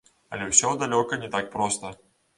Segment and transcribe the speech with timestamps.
[0.37, 1.93] Але ўсё далёка не так проста.